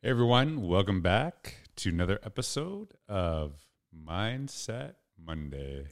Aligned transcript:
Hey 0.00 0.10
everyone, 0.10 0.62
welcome 0.62 1.00
back 1.00 1.56
to 1.74 1.88
another 1.88 2.20
episode 2.22 2.94
of 3.08 3.54
Mindset 3.92 4.92
Monday. 5.20 5.88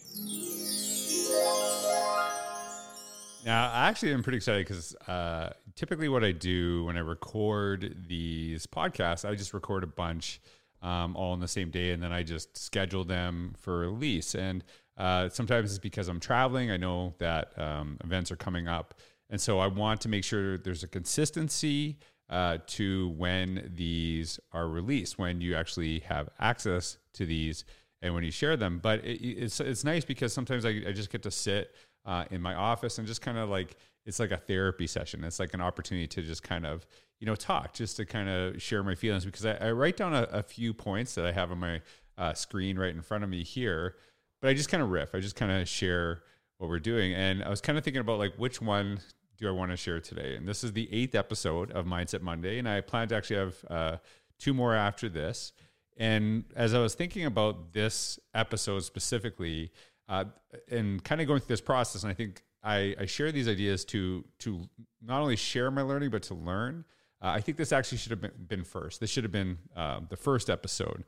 Now, 3.44 3.68
I 3.72 3.88
actually 3.88 4.12
am 4.12 4.22
pretty 4.22 4.36
excited 4.36 4.64
because 4.64 4.94
uh, 5.08 5.54
typically 5.74 6.08
what 6.08 6.22
I 6.22 6.30
do 6.30 6.84
when 6.84 6.96
I 6.96 7.00
record 7.00 8.04
these 8.06 8.64
podcasts, 8.64 9.28
I 9.28 9.34
just 9.34 9.52
record 9.52 9.82
a 9.82 9.88
bunch 9.88 10.40
um, 10.82 11.16
all 11.16 11.32
on 11.32 11.40
the 11.40 11.48
same 11.48 11.70
day 11.70 11.90
and 11.90 12.00
then 12.00 12.12
I 12.12 12.22
just 12.22 12.56
schedule 12.56 13.02
them 13.02 13.56
for 13.58 13.80
release. 13.80 14.36
And 14.36 14.62
uh, 14.96 15.30
sometimes 15.30 15.70
it's 15.70 15.80
because 15.80 16.06
I'm 16.06 16.20
traveling. 16.20 16.70
I 16.70 16.76
know 16.76 17.14
that 17.18 17.58
um, 17.58 17.98
events 18.04 18.30
are 18.30 18.36
coming 18.36 18.68
up. 18.68 18.94
And 19.30 19.40
so 19.40 19.58
I 19.58 19.66
want 19.66 20.00
to 20.02 20.08
make 20.08 20.22
sure 20.22 20.58
there's 20.58 20.84
a 20.84 20.88
consistency 20.88 21.98
uh, 22.28 22.58
to 22.66 23.08
when 23.10 23.70
these 23.74 24.40
are 24.52 24.68
released, 24.68 25.18
when 25.18 25.40
you 25.40 25.54
actually 25.54 26.00
have 26.00 26.28
access 26.38 26.98
to 27.14 27.26
these 27.26 27.64
and 28.02 28.14
when 28.14 28.24
you 28.24 28.30
share 28.30 28.56
them. 28.56 28.80
But 28.82 29.04
it, 29.04 29.22
it's, 29.22 29.60
it's 29.60 29.84
nice 29.84 30.04
because 30.04 30.32
sometimes 30.32 30.64
I, 30.64 30.82
I 30.88 30.92
just 30.92 31.10
get 31.10 31.22
to 31.22 31.30
sit 31.30 31.74
uh, 32.04 32.24
in 32.30 32.40
my 32.42 32.54
office 32.54 32.98
and 32.98 33.06
just 33.06 33.22
kind 33.22 33.38
of 33.38 33.48
like, 33.48 33.76
it's 34.04 34.20
like 34.20 34.30
a 34.30 34.36
therapy 34.36 34.86
session. 34.86 35.24
It's 35.24 35.40
like 35.40 35.54
an 35.54 35.60
opportunity 35.60 36.06
to 36.08 36.22
just 36.22 36.42
kind 36.42 36.66
of, 36.66 36.86
you 37.18 37.26
know, 37.26 37.34
talk, 37.34 37.74
just 37.74 37.96
to 37.96 38.04
kind 38.04 38.28
of 38.28 38.62
share 38.62 38.82
my 38.82 38.94
feelings 38.94 39.24
because 39.24 39.46
I, 39.46 39.54
I 39.54 39.70
write 39.72 39.96
down 39.96 40.14
a, 40.14 40.22
a, 40.24 40.42
few 40.42 40.72
points 40.72 41.14
that 41.16 41.26
I 41.26 41.32
have 41.32 41.50
on 41.50 41.58
my 41.58 41.80
uh, 42.16 42.32
screen 42.34 42.78
right 42.78 42.94
in 42.94 43.02
front 43.02 43.24
of 43.24 43.30
me 43.30 43.42
here, 43.42 43.96
but 44.40 44.48
I 44.48 44.54
just 44.54 44.68
kind 44.68 44.82
of 44.82 44.90
riff. 44.90 45.14
I 45.14 45.20
just 45.20 45.34
kind 45.34 45.50
of 45.50 45.68
share 45.68 46.22
what 46.58 46.70
we're 46.70 46.78
doing. 46.78 47.14
And 47.14 47.42
I 47.42 47.48
was 47.48 47.60
kind 47.60 47.78
of 47.78 47.84
thinking 47.84 48.00
about 48.00 48.18
like 48.18 48.34
which 48.36 48.60
one 48.60 49.00
do 49.38 49.48
I 49.48 49.50
want 49.50 49.70
to 49.70 49.76
share 49.76 50.00
today? 50.00 50.36
And 50.36 50.46
this 50.46 50.64
is 50.64 50.72
the 50.72 50.92
eighth 50.92 51.14
episode 51.14 51.70
of 51.72 51.86
Mindset 51.86 52.22
Monday, 52.22 52.58
and 52.58 52.68
I 52.68 52.80
plan 52.80 53.08
to 53.08 53.16
actually 53.16 53.36
have 53.36 53.64
uh, 53.68 53.96
two 54.38 54.54
more 54.54 54.74
after 54.74 55.08
this. 55.08 55.52
And 55.96 56.44
as 56.54 56.74
I 56.74 56.78
was 56.78 56.94
thinking 56.94 57.24
about 57.24 57.72
this 57.72 58.18
episode 58.34 58.80
specifically, 58.80 59.72
uh, 60.08 60.24
and 60.70 61.02
kind 61.02 61.20
of 61.20 61.26
going 61.26 61.40
through 61.40 61.48
this 61.48 61.60
process, 61.60 62.02
and 62.02 62.10
I 62.10 62.14
think 62.14 62.42
I, 62.62 62.94
I, 62.98 63.06
share 63.06 63.32
these 63.32 63.48
ideas 63.48 63.84
to 63.86 64.24
to 64.40 64.62
not 65.02 65.20
only 65.20 65.36
share 65.36 65.70
my 65.70 65.82
learning 65.82 66.10
but 66.10 66.22
to 66.24 66.34
learn. 66.34 66.84
Uh, 67.22 67.28
I 67.28 67.40
think 67.40 67.56
this 67.56 67.72
actually 67.72 67.98
should 67.98 68.10
have 68.10 68.20
been, 68.20 68.32
been 68.46 68.64
first. 68.64 69.00
This 69.00 69.10
should 69.10 69.24
have 69.24 69.32
been 69.32 69.58
uh, 69.74 70.00
the 70.08 70.16
first 70.16 70.50
episode. 70.50 71.04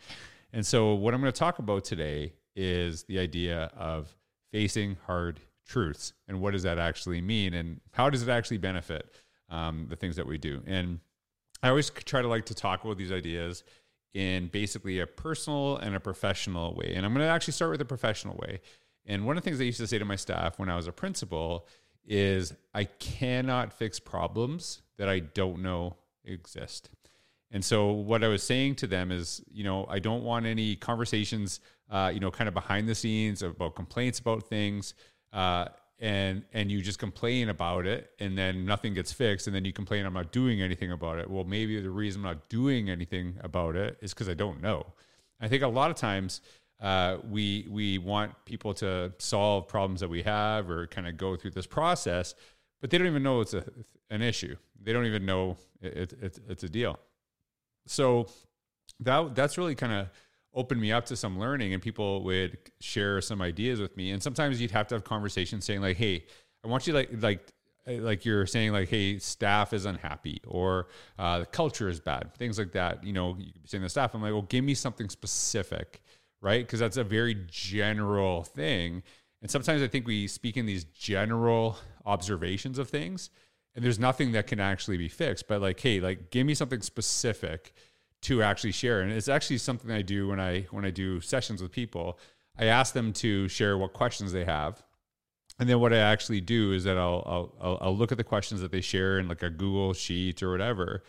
And 0.52 0.66
so, 0.66 0.94
what 0.94 1.14
I'm 1.14 1.20
going 1.20 1.32
to 1.32 1.38
talk 1.38 1.58
about 1.58 1.84
today 1.84 2.32
is 2.56 3.04
the 3.04 3.18
idea 3.18 3.70
of 3.76 4.16
facing 4.50 4.96
hard 5.06 5.40
truths 5.68 6.14
and 6.26 6.40
what 6.40 6.52
does 6.52 6.64
that 6.64 6.78
actually 6.78 7.20
mean 7.20 7.54
and 7.54 7.80
how 7.92 8.10
does 8.10 8.22
it 8.22 8.28
actually 8.28 8.58
benefit 8.58 9.14
um, 9.50 9.86
the 9.88 9.96
things 9.96 10.16
that 10.16 10.26
we 10.26 10.38
do. 10.38 10.62
And 10.66 10.98
i 11.62 11.68
always 11.68 11.90
try 11.90 12.22
to 12.22 12.28
like 12.28 12.46
to 12.46 12.54
talk 12.54 12.84
about 12.84 12.98
these 12.98 13.12
ideas 13.12 13.64
in 14.14 14.48
basically 14.48 15.00
a 15.00 15.06
personal 15.06 15.76
and 15.76 15.94
a 15.94 16.00
professional 16.00 16.74
way 16.74 16.92
and 16.94 17.04
i'm 17.04 17.12
going 17.12 17.24
to 17.24 17.30
actually 17.30 17.52
start 17.52 17.70
with 17.70 17.80
a 17.80 17.84
professional 17.84 18.36
way. 18.36 18.60
And 19.06 19.26
one 19.26 19.36
of 19.36 19.42
the 19.42 19.50
things 19.50 19.60
i 19.60 19.64
used 19.64 19.78
to 19.78 19.86
say 19.86 19.98
to 19.98 20.04
my 20.04 20.16
staff 20.16 20.58
when 20.58 20.70
i 20.70 20.76
was 20.76 20.86
a 20.86 20.92
principal 20.92 21.66
is 22.06 22.54
i 22.74 22.84
cannot 22.84 23.72
fix 23.72 24.00
problems 24.00 24.82
that 24.96 25.08
i 25.08 25.18
don't 25.18 25.60
know 25.60 25.96
exist. 26.24 26.90
And 27.50 27.64
so 27.64 27.90
what 27.92 28.22
I 28.22 28.28
was 28.28 28.42
saying 28.42 28.74
to 28.76 28.86
them 28.86 29.10
is, 29.10 29.42
you 29.50 29.64
know, 29.64 29.86
I 29.88 29.98
don't 29.98 30.22
want 30.22 30.44
any 30.44 30.76
conversations, 30.76 31.60
uh, 31.90 32.10
you 32.12 32.20
know, 32.20 32.30
kind 32.30 32.46
of 32.46 32.54
behind 32.54 32.88
the 32.88 32.94
scenes 32.94 33.42
about 33.42 33.74
complaints 33.74 34.18
about 34.18 34.48
things 34.48 34.94
uh, 35.32 35.66
and 35.98 36.44
and 36.52 36.70
you 36.70 36.80
just 36.80 36.98
complain 36.98 37.48
about 37.48 37.86
it 37.86 38.10
and 38.20 38.38
then 38.38 38.64
nothing 38.64 38.94
gets 38.94 39.12
fixed 39.12 39.48
and 39.48 39.56
then 39.56 39.64
you 39.64 39.72
complain 39.72 40.06
i'm 40.06 40.14
not 40.14 40.30
doing 40.30 40.62
anything 40.62 40.92
about 40.92 41.18
it. 41.18 41.28
Well 41.28 41.44
maybe 41.44 41.80
the 41.80 41.90
reason 41.90 42.20
i'm 42.20 42.34
not 42.34 42.48
doing 42.48 42.88
anything 42.88 43.36
about 43.42 43.74
it 43.74 43.98
is 44.00 44.14
because 44.14 44.28
i 44.28 44.34
don't 44.34 44.62
know. 44.62 44.86
I 45.40 45.48
think 45.48 45.62
a 45.62 45.68
lot 45.68 45.90
of 45.90 45.96
times 45.96 46.40
uh, 46.80 47.18
we 47.28 47.66
we 47.68 47.98
want 47.98 48.32
people 48.44 48.72
to 48.74 49.12
solve 49.18 49.66
problems 49.66 50.00
that 50.00 50.08
we 50.08 50.22
have 50.22 50.70
or 50.70 50.86
kind 50.86 51.08
of 51.08 51.16
go 51.16 51.34
through 51.34 51.50
this 51.50 51.66
process 51.66 52.34
but 52.80 52.90
they 52.90 52.98
don't 52.98 53.06
even 53.06 53.22
know 53.22 53.40
it's 53.40 53.54
a, 53.54 53.64
an 54.10 54.22
issue. 54.22 54.56
They 54.82 54.92
don't 54.92 55.06
even 55.06 55.26
know 55.26 55.56
it, 55.80 56.12
it, 56.20 56.38
it's 56.48 56.62
a 56.62 56.68
deal. 56.68 56.98
So 57.86 58.28
that 59.00 59.34
that's 59.34 59.58
really 59.58 59.74
kind 59.74 59.92
of 59.92 60.08
opened 60.54 60.80
me 60.80 60.92
up 60.92 61.06
to 61.06 61.16
some 61.16 61.38
learning 61.38 61.72
and 61.72 61.82
people 61.82 62.24
would 62.24 62.58
share 62.80 63.20
some 63.20 63.40
ideas 63.42 63.80
with 63.80 63.96
me. 63.96 64.10
And 64.10 64.22
sometimes 64.22 64.60
you'd 64.60 64.70
have 64.70 64.86
to 64.88 64.94
have 64.94 65.04
conversations 65.04 65.64
saying 65.64 65.80
like 65.80 65.96
hey 65.96 66.24
i 66.64 66.68
want 66.68 66.86
you 66.86 66.92
like 66.92 67.10
like 67.20 67.52
like 67.86 68.24
you're 68.24 68.46
saying 68.46 68.72
like 68.72 68.88
hey 68.88 69.18
staff 69.18 69.72
is 69.72 69.86
unhappy 69.86 70.40
or 70.46 70.88
uh, 71.18 71.40
the 71.40 71.46
culture 71.46 71.88
is 71.88 72.00
bad 72.00 72.34
things 72.34 72.58
like 72.58 72.72
that. 72.72 73.04
You 73.04 73.12
know 73.12 73.36
you 73.38 73.52
could 73.52 73.62
be 73.62 73.68
saying 73.68 73.82
the 73.82 73.88
staff 73.88 74.14
i'm 74.14 74.22
like 74.22 74.32
well 74.32 74.42
give 74.42 74.64
me 74.64 74.74
something 74.74 75.08
specific 75.08 76.02
right? 76.40 76.64
Because 76.64 76.78
that's 76.78 76.96
a 76.96 77.02
very 77.02 77.36
general 77.48 78.44
thing. 78.44 79.02
And 79.42 79.50
sometimes 79.50 79.82
i 79.82 79.86
think 79.86 80.06
we 80.06 80.26
speak 80.26 80.56
in 80.56 80.66
these 80.66 80.84
general 80.84 81.78
observations 82.04 82.78
of 82.78 82.88
things 82.88 83.30
and 83.74 83.84
there's 83.84 83.98
nothing 83.98 84.32
that 84.32 84.48
can 84.48 84.58
actually 84.58 84.96
be 84.96 85.08
fixed 85.08 85.46
but 85.46 85.60
like 85.60 85.78
hey 85.78 86.00
like 86.00 86.30
give 86.30 86.44
me 86.46 86.54
something 86.54 86.80
specific 86.80 87.74
to 88.22 88.42
actually 88.42 88.72
share. 88.72 89.00
And 89.00 89.12
it's 89.12 89.28
actually 89.28 89.58
something 89.58 89.90
I 89.90 90.02
do 90.02 90.28
when 90.28 90.40
I 90.40 90.62
when 90.70 90.84
I 90.84 90.90
do 90.90 91.20
sessions 91.20 91.62
with 91.62 91.72
people. 91.72 92.18
I 92.58 92.66
ask 92.66 92.92
them 92.92 93.12
to 93.14 93.48
share 93.48 93.78
what 93.78 93.92
questions 93.92 94.32
they 94.32 94.44
have. 94.44 94.82
And 95.60 95.68
then 95.68 95.80
what 95.80 95.92
I 95.92 95.98
actually 95.98 96.40
do 96.40 96.72
is 96.72 96.84
that 96.84 96.96
I'll, 96.96 97.52
I'll, 97.60 97.78
I'll 97.80 97.96
look 97.96 98.12
at 98.12 98.18
the 98.18 98.24
questions 98.24 98.60
that 98.60 98.70
they 98.70 98.80
share 98.80 99.18
in 99.18 99.28
like 99.28 99.42
a 99.42 99.50
Google 99.50 99.92
sheet 99.92 100.42
or 100.42 100.50
whatever. 100.50 101.02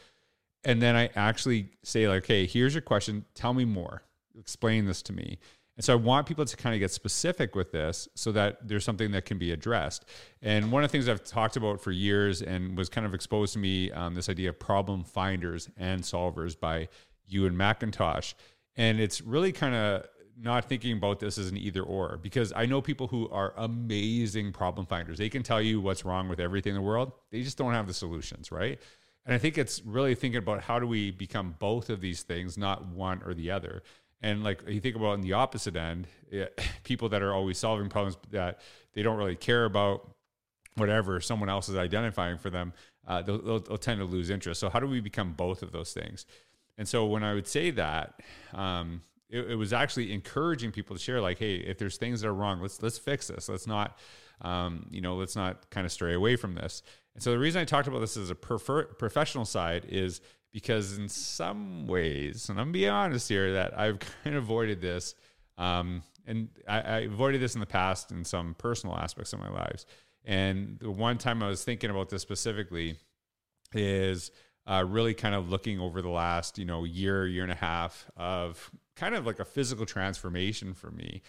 And 0.63 0.81
then 0.81 0.95
I 0.95 1.09
actually 1.15 1.69
say 1.83 2.07
like, 2.07 2.25
hey, 2.25 2.45
here's 2.45 2.73
your 2.73 2.81
question. 2.81 3.25
Tell 3.33 3.53
me 3.53 3.65
more. 3.65 4.03
Explain 4.37 4.85
this 4.85 5.01
to 5.03 5.13
me. 5.13 5.39
And 5.79 5.85
so 5.85 5.93
I 5.93 5.95
want 5.95 6.27
people 6.27 6.43
to 6.43 6.57
kind 6.57 6.75
of 6.75 6.81
get 6.81 6.91
specific 6.91 7.55
with 7.55 7.71
this 7.71 8.09
so 8.13 8.33
that 8.33 8.67
there's 8.67 8.83
something 8.83 9.11
that 9.11 9.23
can 9.23 9.37
be 9.37 9.53
addressed. 9.53 10.03
And 10.41 10.73
one 10.73 10.83
of 10.83 10.89
the 10.89 10.91
things 10.91 11.07
I've 11.07 11.23
talked 11.23 11.55
about 11.55 11.79
for 11.79 11.93
years 11.93 12.41
and 12.41 12.77
was 12.77 12.89
kind 12.89 13.07
of 13.07 13.13
exposed 13.13 13.53
to 13.53 13.59
me 13.59 13.89
um, 13.93 14.13
this 14.13 14.27
idea 14.27 14.49
of 14.49 14.59
problem 14.59 15.05
finders 15.05 15.69
and 15.77 16.01
solvers 16.01 16.59
by 16.59 16.89
Ewan 17.29 17.55
McIntosh. 17.55 18.33
And 18.75 18.99
it's 18.99 19.21
really 19.21 19.53
kind 19.53 19.73
of 19.73 20.05
not 20.37 20.65
thinking 20.65 20.97
about 20.97 21.21
this 21.21 21.37
as 21.37 21.49
an 21.49 21.55
either 21.55 21.83
or 21.83 22.17
because 22.21 22.51
I 22.53 22.65
know 22.65 22.81
people 22.81 23.07
who 23.07 23.29
are 23.29 23.53
amazing 23.55 24.51
problem 24.51 24.85
finders. 24.85 25.17
They 25.17 25.29
can 25.29 25.43
tell 25.43 25.61
you 25.61 25.79
what's 25.79 26.03
wrong 26.03 26.27
with 26.27 26.41
everything 26.41 26.71
in 26.71 26.75
the 26.75 26.81
world, 26.81 27.13
they 27.31 27.41
just 27.41 27.57
don't 27.57 27.71
have 27.71 27.87
the 27.87 27.93
solutions, 27.93 28.51
right? 28.51 28.79
And 29.25 29.33
I 29.33 29.37
think 29.37 29.57
it's 29.57 29.81
really 29.85 30.13
thinking 30.13 30.39
about 30.39 30.61
how 30.61 30.77
do 30.77 30.87
we 30.87 31.11
become 31.11 31.55
both 31.57 31.89
of 31.89 32.01
these 32.01 32.23
things, 32.23 32.57
not 32.57 32.85
one 32.87 33.21
or 33.25 33.33
the 33.33 33.51
other. 33.51 33.81
And 34.21 34.43
like 34.43 34.67
you 34.67 34.81
think 34.81 34.95
about 34.95 35.11
on 35.11 35.21
the 35.21 35.33
opposite 35.33 35.75
end, 35.75 36.07
it, 36.29 36.59
people 36.83 37.09
that 37.09 37.21
are 37.21 37.33
always 37.33 37.57
solving 37.57 37.89
problems 37.89 38.17
that 38.31 38.59
they 38.93 39.01
don't 39.01 39.17
really 39.17 39.35
care 39.35 39.65
about 39.65 40.09
whatever 40.75 41.19
someone 41.19 41.49
else 41.49 41.69
is 41.69 41.75
identifying 41.75 42.37
for 42.37 42.49
them, 42.49 42.73
uh, 43.07 43.21
they'll, 43.21 43.41
they'll, 43.41 43.59
they'll, 43.59 43.77
tend 43.77 43.99
to 43.99 44.05
lose 44.05 44.29
interest. 44.29 44.59
So 44.59 44.69
how 44.69 44.79
do 44.79 44.87
we 44.87 44.99
become 44.99 45.33
both 45.33 45.61
of 45.61 45.71
those 45.71 45.93
things? 45.93 46.25
And 46.77 46.87
so 46.87 47.05
when 47.05 47.23
I 47.23 47.33
would 47.33 47.47
say 47.47 47.71
that, 47.71 48.21
um, 48.53 49.01
it, 49.29 49.51
it, 49.51 49.55
was 49.55 49.73
actually 49.73 50.13
encouraging 50.13 50.71
people 50.71 50.95
to 50.95 51.01
share, 51.01 51.21
like, 51.21 51.37
hey, 51.39 51.55
if 51.55 51.77
there's 51.77 51.97
things 51.97 52.21
that 52.21 52.27
are 52.27 52.33
wrong, 52.33 52.61
let's 52.61 52.81
let's 52.81 52.97
fix 52.97 53.27
this. 53.27 53.49
Let's 53.49 53.67
not, 53.67 53.97
um, 54.41 54.87
you 54.89 55.01
know, 55.01 55.15
let's 55.15 55.35
not 55.35 55.69
kind 55.69 55.85
of 55.85 55.91
stray 55.91 56.13
away 56.13 56.35
from 56.35 56.55
this. 56.55 56.81
And 57.13 57.23
so 57.23 57.31
the 57.31 57.39
reason 57.39 57.61
I 57.61 57.65
talked 57.65 57.87
about 57.87 57.99
this 57.99 58.15
as 58.15 58.29
a 58.29 58.35
prefer- 58.35 58.85
professional 58.85 59.45
side 59.45 59.85
is 59.89 60.21
because 60.51 60.97
in 60.97 61.09
some 61.09 61.87
ways, 61.87 62.49
and 62.49 62.59
I'm 62.59 62.71
being 62.71 62.89
honest 62.89 63.29
here, 63.29 63.53
that 63.53 63.77
I've 63.77 63.99
kind 64.23 64.35
of 64.35 64.43
avoided 64.43 64.81
this. 64.81 65.15
Um, 65.57 66.03
and 66.25 66.49
I, 66.67 66.81
I, 66.81 66.99
avoided 66.99 67.41
this 67.41 67.55
in 67.55 67.59
the 67.59 67.65
past 67.65 68.11
in 68.11 68.23
some 68.23 68.55
personal 68.57 68.95
aspects 68.95 69.33
of 69.33 69.39
my 69.39 69.49
lives. 69.49 69.85
And 70.23 70.77
the 70.79 70.91
one 70.91 71.17
time 71.17 71.43
I 71.43 71.47
was 71.49 71.63
thinking 71.63 71.89
about 71.89 72.09
this 72.09 72.21
specifically 72.21 72.97
is 73.73 74.31
uh, 74.67 74.85
really 74.87 75.13
kind 75.13 75.33
of 75.33 75.49
looking 75.49 75.79
over 75.79 76.01
the 76.01 76.09
last, 76.09 76.57
you 76.57 76.65
know, 76.65 76.83
year, 76.83 77.27
year 77.27 77.43
and 77.43 77.51
a 77.51 77.55
half 77.55 78.09
of 78.15 78.71
kind 78.95 79.15
of 79.15 79.25
like 79.25 79.39
a 79.39 79.45
physical 79.45 79.85
transformation 79.85 80.73
for 80.73 80.91
me. 80.91 81.21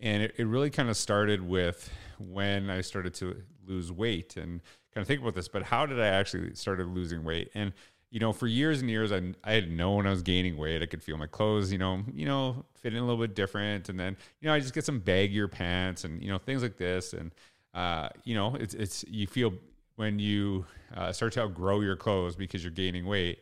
And 0.00 0.22
it, 0.24 0.34
it 0.36 0.46
really 0.46 0.70
kind 0.70 0.88
of 0.88 0.96
started 0.96 1.46
with 1.46 1.90
when 2.18 2.70
I 2.70 2.80
started 2.80 3.14
to 3.14 3.42
lose 3.66 3.92
weight 3.92 4.36
and 4.36 4.60
kind 4.92 5.02
of 5.02 5.06
think 5.06 5.20
about 5.20 5.34
this, 5.34 5.46
but 5.46 5.62
how 5.62 5.86
did 5.86 6.00
I 6.00 6.08
actually 6.08 6.54
started 6.54 6.88
losing 6.88 7.22
weight? 7.22 7.50
And 7.54 7.72
you 8.10 8.18
know, 8.18 8.32
for 8.32 8.48
years 8.48 8.80
and 8.80 8.90
years, 8.90 9.12
I, 9.12 9.22
I 9.44 9.52
had 9.52 9.70
known 9.70 10.06
I 10.06 10.10
was 10.10 10.22
gaining 10.22 10.56
weight. 10.56 10.82
I 10.82 10.86
could 10.86 11.02
feel 11.02 11.16
my 11.16 11.28
clothes, 11.28 11.70
you 11.70 11.78
know, 11.78 12.02
you 12.12 12.26
know, 12.26 12.64
fitting 12.74 12.98
a 12.98 13.02
little 13.02 13.20
bit 13.20 13.36
different. 13.36 13.88
And 13.88 13.98
then, 13.98 14.16
you 14.40 14.48
know, 14.48 14.54
I 14.54 14.58
just 14.58 14.74
get 14.74 14.84
some 14.84 15.00
baggier 15.00 15.50
pants 15.50 16.02
and, 16.04 16.20
you 16.20 16.28
know, 16.28 16.38
things 16.38 16.62
like 16.62 16.76
this. 16.76 17.12
And, 17.12 17.30
uh, 17.72 18.08
you 18.24 18.34
know, 18.34 18.56
it's, 18.56 18.74
it's, 18.74 19.04
you 19.08 19.28
feel 19.28 19.54
when 19.94 20.18
you 20.18 20.66
uh, 20.96 21.12
start 21.12 21.32
to 21.34 21.42
outgrow 21.42 21.80
your 21.80 21.94
clothes 21.94 22.34
because 22.34 22.64
you're 22.64 22.72
gaining 22.72 23.06
weight. 23.06 23.38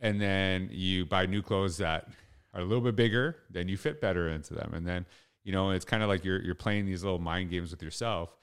And 0.00 0.20
then 0.20 0.70
you 0.72 1.04
buy 1.04 1.26
new 1.26 1.42
clothes 1.42 1.76
that 1.78 2.08
are 2.54 2.60
a 2.60 2.64
little 2.64 2.84
bit 2.84 2.96
bigger, 2.96 3.36
then 3.50 3.68
you 3.68 3.76
fit 3.76 4.00
better 4.00 4.30
into 4.30 4.54
them. 4.54 4.72
And 4.74 4.86
then, 4.86 5.04
you 5.44 5.52
know, 5.52 5.70
it's 5.70 5.84
kind 5.84 6.02
of 6.02 6.08
like 6.08 6.24
you're, 6.24 6.40
you're 6.42 6.54
playing 6.54 6.86
these 6.86 7.04
little 7.04 7.18
mind 7.18 7.50
games 7.50 7.70
with 7.70 7.82
yourself. 7.82 8.34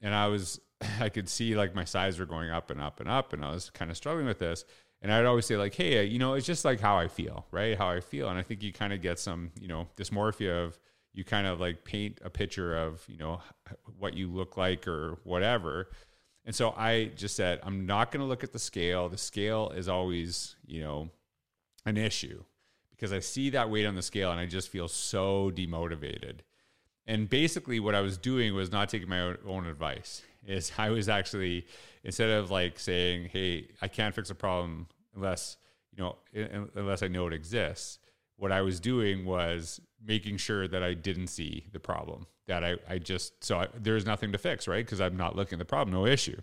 And 0.00 0.14
I 0.14 0.28
was, 0.28 0.58
I 1.00 1.10
could 1.10 1.28
see 1.28 1.54
like 1.54 1.74
my 1.74 1.84
size 1.84 2.18
were 2.18 2.24
going 2.24 2.50
up 2.50 2.70
and 2.70 2.80
up 2.80 3.00
and 3.00 3.10
up. 3.10 3.34
And 3.34 3.44
I 3.44 3.50
was 3.50 3.68
kind 3.68 3.90
of 3.90 3.96
struggling 3.98 4.26
with 4.26 4.38
this 4.38 4.64
And 5.00 5.12
I'd 5.12 5.26
always 5.26 5.46
say 5.46 5.56
like, 5.56 5.74
hey, 5.74 5.98
uh, 5.98 6.02
you 6.02 6.18
know, 6.18 6.34
it's 6.34 6.46
just 6.46 6.64
like 6.64 6.80
how 6.80 6.96
I 6.96 7.08
feel, 7.08 7.46
right? 7.50 7.78
How 7.78 7.88
I 7.88 8.00
feel, 8.00 8.28
and 8.28 8.38
I 8.38 8.42
think 8.42 8.62
you 8.62 8.72
kind 8.72 8.92
of 8.92 9.00
get 9.00 9.18
some, 9.18 9.52
you 9.60 9.68
know, 9.68 9.86
dysmorphia 9.96 10.64
of 10.64 10.78
you 11.12 11.24
kind 11.24 11.46
of 11.46 11.60
like 11.60 11.84
paint 11.84 12.18
a 12.24 12.30
picture 12.30 12.76
of, 12.76 13.04
you 13.08 13.16
know, 13.16 13.40
what 13.98 14.14
you 14.14 14.28
look 14.28 14.56
like 14.56 14.86
or 14.88 15.18
whatever. 15.24 15.90
And 16.44 16.54
so 16.54 16.70
I 16.76 17.10
just 17.16 17.36
said, 17.36 17.60
I'm 17.62 17.86
not 17.86 18.10
going 18.10 18.20
to 18.20 18.26
look 18.26 18.42
at 18.42 18.52
the 18.52 18.58
scale. 18.58 19.08
The 19.08 19.18
scale 19.18 19.70
is 19.70 19.88
always, 19.88 20.56
you 20.66 20.80
know, 20.80 21.10
an 21.84 21.96
issue 21.96 22.42
because 22.90 23.12
I 23.12 23.20
see 23.20 23.50
that 23.50 23.70
weight 23.70 23.86
on 23.86 23.94
the 23.94 24.02
scale 24.02 24.30
and 24.30 24.40
I 24.40 24.46
just 24.46 24.68
feel 24.68 24.88
so 24.88 25.50
demotivated. 25.54 26.40
And 27.08 27.28
basically, 27.28 27.80
what 27.80 27.94
I 27.94 28.02
was 28.02 28.18
doing 28.18 28.54
was 28.54 28.70
not 28.70 28.90
taking 28.90 29.08
my 29.08 29.34
own 29.46 29.66
advice. 29.66 30.22
Is 30.46 30.70
I 30.78 30.90
was 30.90 31.08
actually 31.08 31.66
instead 32.04 32.30
of 32.30 32.50
like 32.50 32.78
saying, 32.78 33.30
"Hey, 33.32 33.68
I 33.82 33.88
can't 33.88 34.14
fix 34.14 34.30
a 34.30 34.34
problem 34.34 34.86
unless 35.16 35.56
you 35.96 36.04
know 36.04 36.16
unless 36.76 37.02
I 37.02 37.08
know 37.08 37.26
it 37.26 37.32
exists." 37.32 37.98
What 38.36 38.52
I 38.52 38.60
was 38.62 38.78
doing 38.78 39.24
was 39.24 39.80
making 40.04 40.36
sure 40.36 40.68
that 40.68 40.80
I 40.80 40.94
didn't 40.94 41.26
see 41.26 41.66
the 41.72 41.80
problem. 41.80 42.26
That 42.46 42.62
I, 42.62 42.76
I 42.88 42.98
just 42.98 43.42
so 43.42 43.58
I, 43.60 43.66
there's 43.74 44.06
nothing 44.06 44.30
to 44.32 44.38
fix, 44.38 44.68
right? 44.68 44.84
Because 44.84 45.00
I'm 45.00 45.16
not 45.16 45.34
looking 45.34 45.56
at 45.56 45.58
the 45.60 45.64
problem, 45.64 45.92
no 45.92 46.06
issue. 46.06 46.36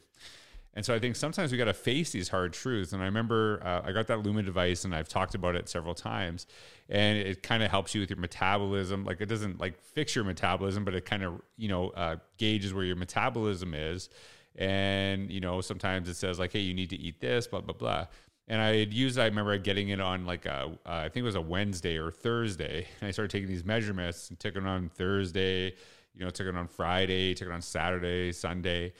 And 0.75 0.85
so 0.85 0.93
I 0.93 0.99
think 0.99 1.15
sometimes 1.15 1.51
we 1.51 1.57
got 1.57 1.65
to 1.65 1.73
face 1.73 2.11
these 2.11 2.27
hard 2.27 2.51
truths. 2.51 2.91
And 2.91 3.01
I 3.01 3.05
remember 3.05 3.61
uh, 3.63 3.81
I 3.85 3.93
got 3.93 4.07
that 4.07 4.23
Lumen 4.23 4.43
device 4.43 4.83
and 4.83 4.93
I've 4.93 5.07
talked 5.07 5.33
about 5.33 5.55
it 5.55 5.69
several 5.69 5.95
times. 5.95 6.47
And 6.89 7.17
it 7.17 7.41
kind 7.41 7.63
of 7.63 7.71
helps 7.71 7.95
you 7.95 8.01
with 8.01 8.09
your 8.09 8.19
metabolism. 8.19 9.05
Like 9.05 9.21
it 9.21 9.27
doesn't 9.27 9.59
like 9.59 9.81
fix 9.81 10.15
your 10.15 10.25
metabolism, 10.25 10.83
but 10.83 10.93
it 10.93 11.05
kind 11.05 11.23
of, 11.23 11.41
you 11.57 11.69
know, 11.69 11.89
uh, 11.91 12.17
gauges 12.37 12.73
where 12.73 12.83
your 12.83 12.97
metabolism 12.97 13.73
is. 13.73 14.09
And, 14.57 15.31
you 15.31 15.39
know, 15.39 15.61
sometimes 15.61 16.09
it 16.09 16.15
says 16.15 16.39
like, 16.39 16.51
hey, 16.51 16.59
you 16.59 16.73
need 16.73 16.89
to 16.89 16.97
eat 16.97 17.21
this, 17.21 17.47
blah, 17.47 17.61
blah, 17.61 17.75
blah. 17.75 18.07
And 18.49 18.61
I 18.61 18.75
had 18.75 18.93
used, 18.93 19.17
I 19.17 19.25
remember 19.25 19.57
getting 19.57 19.89
it 19.89 20.01
on 20.01 20.25
like 20.25 20.45
a, 20.45 20.77
uh, 20.85 20.89
I 20.89 21.03
think 21.03 21.17
it 21.17 21.23
was 21.23 21.35
a 21.35 21.41
Wednesday 21.41 21.97
or 21.97 22.11
Thursday. 22.11 22.87
And 22.99 23.07
I 23.07 23.11
started 23.11 23.31
taking 23.31 23.47
these 23.47 23.63
measurements 23.63 24.29
and 24.29 24.37
took 24.37 24.57
it 24.57 24.65
on 24.65 24.89
Thursday, 24.89 25.73
you 26.13 26.23
know, 26.23 26.29
took 26.29 26.47
it 26.47 26.55
on 26.55 26.67
Friday, 26.67 27.33
took 27.33 27.47
it 27.47 27.53
on 27.53 27.61
Saturday, 27.61 28.33
Sunday 28.33 28.91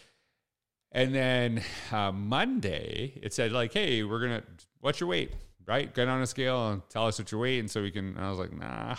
and 0.96 1.14
then 1.14 1.62
uh, 1.92 2.14
Monday, 2.14 3.20
it 3.22 3.34
said 3.34 3.52
like, 3.52 3.74
"Hey, 3.74 4.04
we're 4.04 4.22
gonna 4.22 4.44
what's 4.80 5.02
your 5.02 5.10
weight? 5.10 5.34
Right? 5.68 5.94
Get 5.94 6.08
on 6.08 6.22
a 6.22 6.26
scale 6.26 6.70
and 6.70 6.82
tell 6.90 7.06
us 7.06 7.20
what 7.20 7.30
your 7.34 7.42
weight." 7.42 7.60
And 7.60 7.70
so 7.70 7.82
we 7.82 7.92
can. 7.92 8.18
I 8.18 8.30
was 8.30 8.40
like, 8.40 8.58
"Nah, 8.58 8.96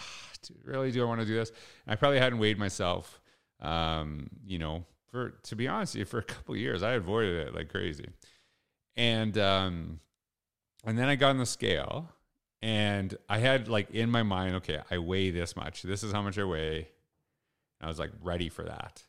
really? 0.62 0.92
Do 0.92 1.02
I 1.02 1.06
want 1.06 1.20
to 1.20 1.26
do 1.26 1.34
this?" 1.34 1.48
And 1.86 1.94
I 1.94 1.96
probably 1.96 2.18
hadn't 2.18 2.38
weighed 2.38 2.58
myself. 2.58 3.18
Um, 3.60 4.28
you 4.44 4.58
know, 4.58 4.84
for 5.10 5.30
to 5.44 5.56
be 5.56 5.68
honest, 5.68 5.96
for 6.04 6.18
a 6.18 6.22
couple 6.22 6.54
years, 6.54 6.82
I 6.82 6.92
avoided 6.92 7.48
it 7.48 7.54
like 7.54 7.70
crazy. 7.70 8.10
And 8.94 9.38
um, 9.38 10.00
and 10.84 10.98
then 10.98 11.08
I 11.08 11.16
got 11.16 11.30
on 11.30 11.38
the 11.38 11.46
scale, 11.46 12.12
and 12.60 13.16
I 13.26 13.38
had 13.38 13.68
like 13.68 13.90
in 13.92 14.10
my 14.10 14.22
mind, 14.22 14.56
okay, 14.56 14.80
I 14.90 14.98
weigh 14.98 15.30
this 15.30 15.56
much. 15.56 15.80
This 15.80 16.02
is 16.02 16.12
how 16.12 16.20
much 16.20 16.36
I 16.36 16.44
weigh. 16.44 16.88
And 17.80 17.86
I 17.86 17.88
was 17.88 17.98
like 17.98 18.10
ready 18.22 18.50
for 18.50 18.64
that 18.64 19.02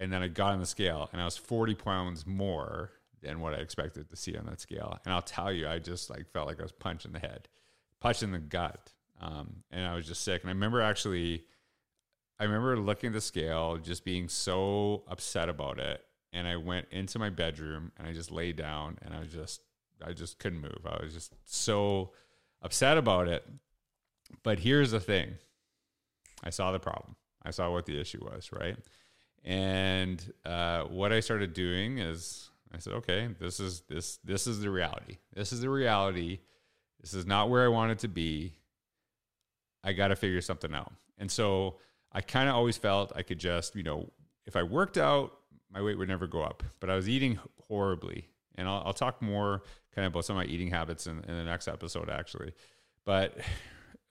and 0.00 0.10
then 0.10 0.22
I 0.22 0.28
got 0.28 0.54
on 0.54 0.60
the 0.60 0.66
scale 0.66 1.10
and 1.12 1.20
I 1.20 1.26
was 1.26 1.36
40 1.36 1.74
pounds 1.74 2.26
more 2.26 2.90
than 3.22 3.40
what 3.40 3.52
I 3.52 3.58
expected 3.58 4.08
to 4.08 4.16
see 4.16 4.34
on 4.34 4.46
that 4.46 4.60
scale. 4.60 4.98
And 5.04 5.12
I'll 5.12 5.20
tell 5.20 5.52
you, 5.52 5.68
I 5.68 5.78
just 5.78 6.08
like 6.08 6.26
felt 6.32 6.48
like 6.48 6.58
I 6.58 6.62
was 6.62 6.72
punched 6.72 7.04
in 7.04 7.12
the 7.12 7.18
head, 7.18 7.48
punched 8.00 8.22
in 8.22 8.32
the 8.32 8.38
gut. 8.38 8.92
Um, 9.20 9.62
and 9.70 9.86
I 9.86 9.94
was 9.94 10.06
just 10.06 10.22
sick. 10.22 10.42
And 10.42 10.48
I 10.48 10.54
remember 10.54 10.80
actually, 10.80 11.44
I 12.38 12.44
remember 12.44 12.78
looking 12.78 13.08
at 13.08 13.12
the 13.12 13.20
scale, 13.20 13.76
just 13.76 14.02
being 14.02 14.30
so 14.30 15.04
upset 15.06 15.50
about 15.50 15.78
it. 15.78 16.02
And 16.32 16.48
I 16.48 16.56
went 16.56 16.86
into 16.90 17.18
my 17.18 17.28
bedroom 17.28 17.92
and 17.98 18.08
I 18.08 18.14
just 18.14 18.30
lay 18.30 18.52
down 18.52 18.96
and 19.02 19.12
I 19.12 19.20
was 19.20 19.30
just, 19.30 19.60
I 20.02 20.12
just 20.12 20.38
couldn't 20.38 20.60
move. 20.60 20.78
I 20.86 21.02
was 21.02 21.12
just 21.12 21.34
so 21.44 22.12
upset 22.62 22.96
about 22.96 23.28
it. 23.28 23.46
But 24.42 24.60
here's 24.60 24.92
the 24.92 25.00
thing 25.00 25.34
I 26.42 26.48
saw 26.48 26.72
the 26.72 26.78
problem. 26.78 27.16
I 27.42 27.50
saw 27.50 27.70
what 27.70 27.84
the 27.84 28.00
issue 28.00 28.24
was, 28.24 28.50
right? 28.50 28.78
And 29.44 30.32
uh, 30.44 30.84
what 30.84 31.12
I 31.12 31.20
started 31.20 31.54
doing 31.54 31.98
is 31.98 32.50
I 32.74 32.78
said, 32.78 32.94
okay, 32.94 33.28
this 33.38 33.58
is 33.60 33.82
this 33.88 34.18
this 34.18 34.46
is 34.46 34.60
the 34.60 34.70
reality. 34.70 35.18
This 35.34 35.52
is 35.52 35.60
the 35.60 35.70
reality. 35.70 36.40
This 37.00 37.14
is 37.14 37.26
not 37.26 37.48
where 37.48 37.64
I 37.64 37.68
want 37.68 37.92
it 37.92 37.98
to 38.00 38.08
be. 38.08 38.54
I 39.82 39.92
got 39.92 40.08
to 40.08 40.16
figure 40.16 40.42
something 40.42 40.74
out. 40.74 40.92
And 41.18 41.30
so 41.30 41.76
I 42.12 42.20
kind 42.20 42.48
of 42.48 42.54
always 42.54 42.76
felt 42.76 43.12
I 43.16 43.22
could 43.22 43.38
just, 43.38 43.74
you 43.74 43.82
know, 43.82 44.10
if 44.46 44.56
I 44.56 44.62
worked 44.62 44.98
out, 44.98 45.32
my 45.72 45.80
weight 45.80 45.96
would 45.96 46.08
never 46.08 46.26
go 46.26 46.42
up. 46.42 46.62
But 46.80 46.90
I 46.90 46.96
was 46.96 47.08
eating 47.08 47.38
horribly. 47.68 48.28
And 48.56 48.68
I'll, 48.68 48.82
I'll 48.86 48.92
talk 48.92 49.22
more 49.22 49.62
kind 49.94 50.06
of 50.06 50.12
about 50.12 50.24
some 50.26 50.36
of 50.36 50.46
my 50.46 50.52
eating 50.52 50.68
habits 50.68 51.06
in, 51.06 51.24
in 51.24 51.34
the 51.34 51.44
next 51.44 51.66
episode, 51.66 52.10
actually. 52.10 52.52
But 53.06 53.38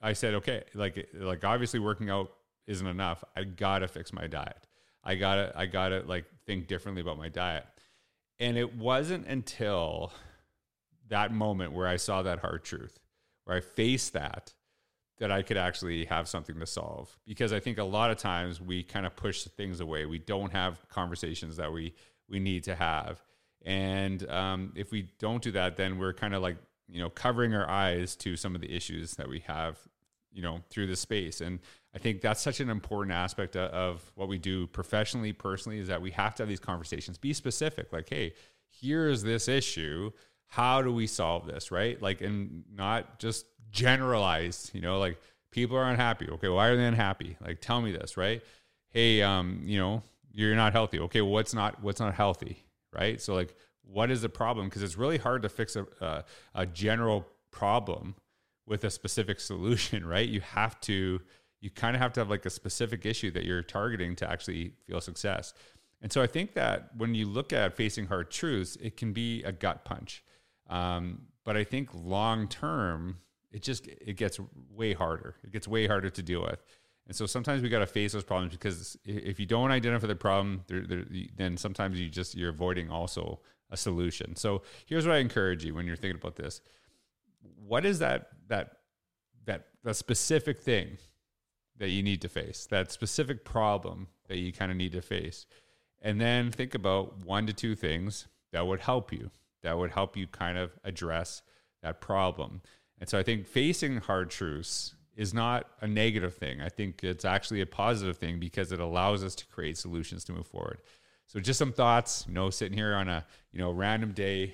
I 0.01 0.13
said, 0.13 0.33
okay, 0.35 0.63
like 0.73 1.09
like 1.13 1.43
obviously 1.43 1.79
working 1.79 2.09
out 2.09 2.31
isn't 2.67 2.87
enough. 2.87 3.23
I 3.35 3.43
got 3.43 3.79
to 3.79 3.87
fix 3.87 4.11
my 4.13 4.27
diet. 4.27 4.57
I 5.03 5.15
gotta 5.15 5.53
I 5.55 5.65
gotta 5.65 6.03
like 6.05 6.25
think 6.45 6.67
differently 6.67 7.01
about 7.01 7.17
my 7.17 7.29
diet. 7.29 7.65
And 8.39 8.57
it 8.57 8.75
wasn't 8.75 9.27
until 9.27 10.13
that 11.09 11.33
moment 11.33 11.73
where 11.73 11.87
I 11.87 11.97
saw 11.97 12.21
that 12.21 12.39
hard 12.39 12.63
truth, 12.63 12.99
where 13.43 13.57
I 13.57 13.59
faced 13.59 14.13
that, 14.13 14.53
that 15.17 15.31
I 15.31 15.41
could 15.41 15.57
actually 15.57 16.05
have 16.05 16.27
something 16.27 16.59
to 16.59 16.65
solve. 16.65 17.17
Because 17.25 17.51
I 17.51 17.59
think 17.59 17.77
a 17.77 17.83
lot 17.83 18.11
of 18.11 18.17
times 18.17 18.61
we 18.61 18.83
kind 18.83 19.05
of 19.05 19.15
push 19.15 19.43
things 19.43 19.79
away. 19.81 20.05
We 20.05 20.19
don't 20.19 20.51
have 20.51 20.87
conversations 20.89 21.57
that 21.57 21.71
we 21.71 21.93
we 22.29 22.39
need 22.39 22.63
to 22.65 22.75
have. 22.75 23.21
And 23.65 24.27
um, 24.29 24.73
if 24.75 24.91
we 24.91 25.09
don't 25.19 25.41
do 25.41 25.51
that, 25.51 25.75
then 25.75 25.97
we're 25.97 26.13
kind 26.13 26.33
of 26.33 26.41
like 26.41 26.57
you 26.87 27.01
know 27.01 27.09
covering 27.09 27.53
our 27.53 27.69
eyes 27.69 28.15
to 28.17 28.35
some 28.35 28.55
of 28.55 28.61
the 28.61 28.73
issues 28.73 29.13
that 29.13 29.27
we 29.27 29.39
have 29.39 29.77
you 30.31 30.41
know 30.41 30.59
through 30.69 30.87
the 30.87 30.95
space. 30.95 31.41
And 31.41 31.59
i 31.95 31.97
think 31.97 32.21
that's 32.21 32.41
such 32.41 32.59
an 32.59 32.69
important 32.69 33.15
aspect 33.15 33.55
of 33.55 34.11
what 34.15 34.27
we 34.27 34.37
do 34.37 34.67
professionally 34.67 35.33
personally 35.33 35.79
is 35.79 35.87
that 35.87 36.01
we 36.01 36.11
have 36.11 36.35
to 36.35 36.43
have 36.43 36.49
these 36.49 36.59
conversations. 36.59 37.17
Be 37.17 37.33
specific 37.33 37.91
like 37.91 38.09
hey 38.09 38.33
here's 38.69 39.23
this 39.23 39.47
issue. 39.47 40.11
How 40.47 40.81
do 40.81 40.93
we 40.93 41.07
solve 41.07 41.45
this 41.45 41.71
right? 41.71 42.01
Like 42.01 42.21
and 42.21 42.63
not 42.73 43.19
just 43.19 43.45
generalize 43.71 44.71
you 44.73 44.81
know 44.81 44.99
like 44.99 45.19
people 45.51 45.77
are 45.77 45.89
unhappy. 45.89 46.29
Okay 46.29 46.49
why 46.49 46.67
are 46.67 46.77
they 46.77 46.85
unhappy? 46.85 47.37
Like 47.41 47.61
tell 47.61 47.81
me 47.81 47.91
this 47.91 48.17
right? 48.17 48.41
Hey 48.89 49.21
um 49.21 49.61
you 49.65 49.79
know 49.79 50.03
you're 50.31 50.55
not 50.55 50.73
healthy. 50.73 50.99
Okay 50.99 51.21
well, 51.21 51.31
what's 51.31 51.53
not 51.53 51.81
what's 51.81 51.99
not 51.99 52.13
healthy 52.13 52.63
right? 52.93 53.19
So 53.21 53.33
like 53.33 53.55
what 53.91 54.11
is 54.11 54.21
the 54.21 54.29
problem? 54.29 54.67
Because 54.67 54.83
it's 54.83 54.97
really 54.97 55.17
hard 55.17 55.41
to 55.41 55.49
fix 55.49 55.75
a, 55.75 55.87
a, 55.99 56.23
a 56.53 56.65
general 56.65 57.27
problem 57.51 58.15
with 58.69 58.85
a 58.85 58.89
specific 58.89 59.39
solution, 59.51 60.05
right? 60.05 60.29
You 60.29 60.39
have 60.41 60.79
to, 60.81 61.19
you 61.59 61.69
kind 61.69 61.95
of 61.95 62.01
have 62.01 62.13
to 62.13 62.21
have 62.21 62.29
like 62.29 62.45
a 62.45 62.49
specific 62.49 63.05
issue 63.05 63.31
that 63.31 63.43
you're 63.43 63.63
targeting 63.63 64.15
to 64.17 64.31
actually 64.31 64.73
feel 64.87 65.01
success. 65.01 65.53
And 66.01 66.09
so 66.13 66.21
I 66.21 66.27
think 66.27 66.53
that 66.53 66.91
when 66.95 67.13
you 67.13 67.25
look 67.25 67.51
at 67.51 67.75
facing 67.75 68.05
hard 68.05 68.31
truths, 68.31 68.77
it 68.77 68.95
can 68.95 69.11
be 69.11 69.43
a 69.43 69.51
gut 69.51 69.83
punch. 69.83 70.23
Um, 70.69 71.23
but 71.43 71.57
I 71.57 71.63
think 71.65 71.89
long 71.93 72.47
term, 72.47 73.17
it 73.51 73.63
just 73.63 73.87
it 73.87 74.15
gets 74.15 74.39
way 74.71 74.93
harder. 74.93 75.35
It 75.43 75.51
gets 75.51 75.67
way 75.67 75.87
harder 75.87 76.09
to 76.09 76.21
deal 76.21 76.43
with. 76.43 76.63
And 77.07 77.15
so 77.15 77.25
sometimes 77.25 77.63
we 77.63 77.69
got 77.69 77.79
to 77.79 77.87
face 77.87 78.13
those 78.13 78.23
problems 78.23 78.51
because 78.51 78.95
if 79.03 79.39
you 79.39 79.47
don't 79.47 79.71
identify 79.71 80.05
the 80.05 80.15
problem, 80.15 80.63
they're, 80.67 80.85
they're, 80.85 81.05
then 81.35 81.57
sometimes 81.57 81.99
you 81.99 82.07
just 82.07 82.35
you're 82.35 82.51
avoiding 82.51 82.91
also 82.91 83.39
a 83.71 83.75
solution. 83.77 84.35
So 84.35 84.61
here's 84.85 85.07
what 85.07 85.15
I 85.15 85.19
encourage 85.19 85.65
you 85.65 85.73
when 85.73 85.87
you're 85.87 85.95
thinking 85.95 86.19
about 86.21 86.35
this: 86.35 86.61
what 87.41 87.85
is 87.85 87.99
that 87.99 88.29
that 88.47 88.73
that 89.45 89.67
that 89.83 89.95
specific 89.95 90.61
thing 90.61 90.97
that 91.77 91.89
you 91.89 92.03
need 92.03 92.21
to 92.21 92.29
face, 92.29 92.67
that 92.69 92.91
specific 92.91 93.45
problem 93.45 94.07
that 94.27 94.37
you 94.37 94.51
kind 94.51 94.71
of 94.71 94.77
need 94.77 94.91
to 94.91 95.01
face. 95.01 95.45
And 96.01 96.19
then 96.19 96.51
think 96.51 96.75
about 96.75 97.25
one 97.25 97.47
to 97.47 97.53
two 97.53 97.75
things 97.75 98.27
that 98.51 98.65
would 98.67 98.81
help 98.81 99.11
you, 99.11 99.31
that 99.63 99.77
would 99.77 99.91
help 99.91 100.15
you 100.15 100.27
kind 100.27 100.57
of 100.57 100.71
address 100.83 101.41
that 101.81 102.01
problem. 102.01 102.61
And 102.99 103.09
so 103.09 103.17
I 103.17 103.23
think 103.23 103.47
facing 103.47 103.97
hard 103.97 104.29
truths 104.29 104.95
is 105.15 105.33
not 105.33 105.67
a 105.81 105.87
negative 105.87 106.35
thing. 106.35 106.61
I 106.61 106.69
think 106.69 107.03
it's 107.03 107.25
actually 107.25 107.61
a 107.61 107.65
positive 107.65 108.17
thing 108.17 108.39
because 108.39 108.71
it 108.71 108.79
allows 108.79 109.23
us 109.23 109.35
to 109.35 109.45
create 109.47 109.77
solutions 109.77 110.23
to 110.25 110.33
move 110.33 110.47
forward. 110.47 110.79
So 111.27 111.39
just 111.39 111.59
some 111.59 111.73
thoughts, 111.73 112.25
you 112.27 112.33
know, 112.33 112.49
sitting 112.49 112.77
here 112.77 112.95
on 112.95 113.07
a, 113.07 113.25
you 113.51 113.59
know, 113.59 113.71
random 113.71 114.13
day 114.13 114.53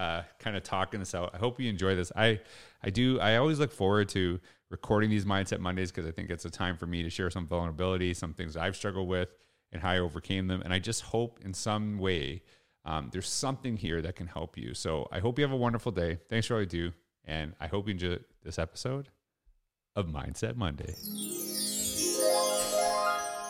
uh, 0.00 0.22
kind 0.38 0.56
of 0.56 0.62
talking 0.62 0.98
this 0.98 1.14
out. 1.14 1.30
I 1.34 1.36
hope 1.36 1.60
you 1.60 1.68
enjoy 1.68 1.94
this. 1.94 2.10
I 2.16 2.40
I 2.82 2.88
do. 2.88 3.20
I 3.20 3.36
always 3.36 3.58
look 3.58 3.70
forward 3.70 4.08
to 4.10 4.40
recording 4.70 5.10
these 5.10 5.26
mindset 5.26 5.60
Mondays 5.60 5.92
because 5.92 6.08
I 6.08 6.10
think 6.10 6.30
it's 6.30 6.46
a 6.46 6.50
time 6.50 6.78
for 6.78 6.86
me 6.86 7.02
to 7.02 7.10
share 7.10 7.28
some 7.28 7.46
vulnerability, 7.46 8.14
some 8.14 8.32
things 8.32 8.56
I've 8.56 8.74
struggled 8.74 9.08
with, 9.08 9.28
and 9.72 9.82
how 9.82 9.90
I 9.90 9.98
overcame 9.98 10.46
them. 10.46 10.62
And 10.62 10.72
I 10.72 10.78
just 10.78 11.02
hope 11.02 11.40
in 11.44 11.52
some 11.52 11.98
way 11.98 12.42
um, 12.86 13.10
there's 13.12 13.28
something 13.28 13.76
here 13.76 14.00
that 14.00 14.16
can 14.16 14.26
help 14.26 14.56
you. 14.56 14.72
So 14.72 15.06
I 15.12 15.18
hope 15.18 15.38
you 15.38 15.44
have 15.44 15.52
a 15.52 15.56
wonderful 15.56 15.92
day. 15.92 16.18
Thanks 16.30 16.46
for 16.46 16.54
all 16.54 16.60
you 16.60 16.66
do, 16.66 16.92
and 17.26 17.52
I 17.60 17.66
hope 17.66 17.86
you 17.86 17.92
enjoy 17.92 18.20
this 18.42 18.58
episode 18.58 19.10
of 19.96 20.06
Mindset 20.06 20.56
Monday. 20.56 20.94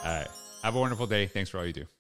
All 0.05 0.17
right. 0.17 0.29
Have 0.65 0.75
a 0.75 0.81
wonderful 0.81 1.07
day. 1.07 1.27
Thanks 1.27 1.49
for 1.49 1.59
all 1.59 1.67
you 1.67 1.73
do. 1.73 2.00